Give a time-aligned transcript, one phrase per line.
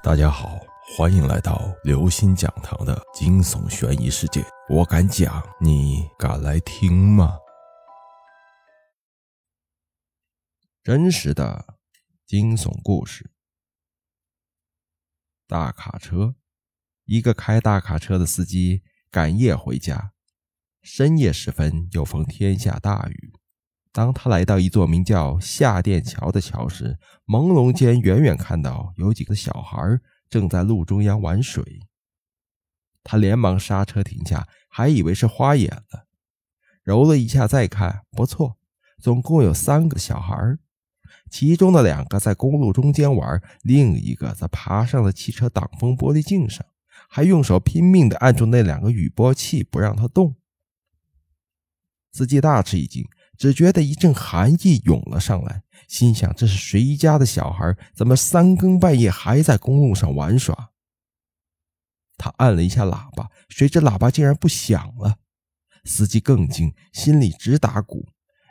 [0.00, 0.60] 大家好，
[0.96, 4.44] 欢迎来到刘星讲堂的惊悚悬疑世界。
[4.68, 7.36] 我敢讲，你敢来听吗？
[10.84, 11.78] 真实的
[12.24, 13.32] 惊悚故事。
[15.48, 16.36] 大卡车，
[17.04, 20.12] 一个开大卡车的司机赶夜回家，
[20.80, 23.32] 深夜时分又逢天下大雨。
[23.92, 31.80] 当他来到一座名叫下店桥的桥时，朦胧间远远看到有几个小孩正在路中央玩水。
[33.02, 36.06] 他连忙刹车停下，还以为是花眼了，
[36.82, 38.58] 揉了一下再看，不错，
[39.00, 40.58] 总共有三个小孩，
[41.30, 46.66] 其中的两个在公路中间玩，另一个则爬上了汽车挡风玻璃镜上，
[47.08, 50.36] 还用手拼命地按住那两个雨波器，不让它动。
[52.12, 53.08] 司机大吃一惊。
[53.38, 57.76] 只觉得一阵寒意涌了上来，心想：这是谁家的小孩？
[57.94, 60.72] 怎么三更半夜还在公路上玩耍？
[62.16, 65.18] 他按了一下喇叭，谁知喇叭竟然不响了。
[65.84, 68.08] 司机更惊，心里直打鼓，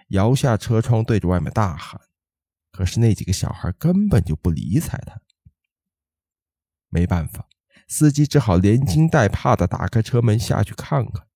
[0.08, 2.00] 摇下车窗对着外面大喊。
[2.72, 5.20] 可是那几个小孩根本就不理睬他。
[6.88, 7.50] 没办法，
[7.90, 11.27] 司机只好连惊带怕的打开车门下去看看。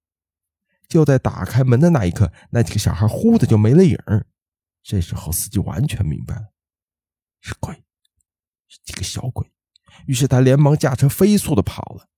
[0.92, 4.28] 就在打开门的那一刻，那几个小孩忽的就没了影儿。
[4.84, 6.52] 这时候，司机完全明白了，
[7.40, 7.86] 是鬼，
[8.68, 9.54] 是几个小鬼。
[10.06, 12.10] 于是他连忙驾车飞速的跑了。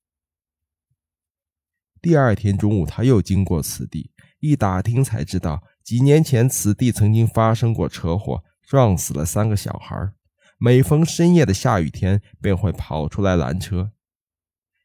[2.01, 10.13] 第二天中午，他又经过此地，一打听才知道，几年前此地曾经发生过车祸，撞死了三个小孩。
[10.57, 13.91] 每逢深夜的下雨天，便会跑出来拦车。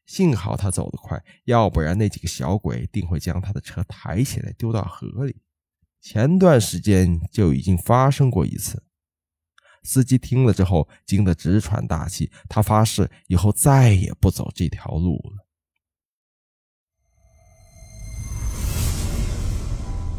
[0.09, 5.39] 幸好他走得快，要不然那几个小鬼定会将他的车抬起来丢到河里。
[6.01, 8.83] 前段时间就已经发生过一次。
[9.83, 15.45] 司机听了之后惊得直喘大气，他发誓以后再也不走这条路了。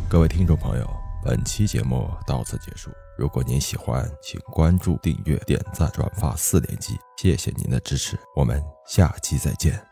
[0.08, 0.88] 各位听众朋友，
[1.24, 2.92] 本期节目到此结束。
[3.18, 6.96] 如果您喜欢，请关注、订阅、点赞、转发四连击。
[7.18, 9.89] 谢谢您的支持，我们下期再见。